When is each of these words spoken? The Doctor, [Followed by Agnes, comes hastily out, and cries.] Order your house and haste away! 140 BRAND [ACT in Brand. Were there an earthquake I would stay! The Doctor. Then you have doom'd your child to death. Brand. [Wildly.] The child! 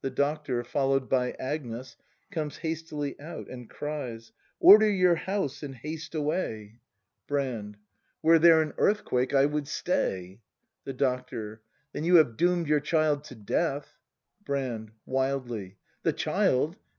The 0.00 0.08
Doctor, 0.08 0.64
[Followed 0.64 1.06
by 1.10 1.32
Agnes, 1.32 1.98
comes 2.30 2.56
hastily 2.56 3.20
out, 3.20 3.50
and 3.50 3.68
cries.] 3.68 4.32
Order 4.58 4.88
your 4.90 5.16
house 5.16 5.62
and 5.62 5.74
haste 5.74 6.14
away! 6.14 6.78
140 7.28 7.28
BRAND 7.28 7.56
[ACT 7.74 7.76
in 7.76 7.82
Brand. 7.82 7.86
Were 8.22 8.38
there 8.38 8.62
an 8.62 8.72
earthquake 8.78 9.34
I 9.34 9.44
would 9.44 9.68
stay! 9.68 10.40
The 10.84 10.94
Doctor. 10.94 11.60
Then 11.92 12.04
you 12.04 12.14
have 12.16 12.38
doom'd 12.38 12.68
your 12.68 12.80
child 12.80 13.22
to 13.24 13.34
death. 13.34 13.98
Brand. 14.46 14.92
[Wildly.] 15.04 15.76
The 16.04 16.14
child! 16.14 16.76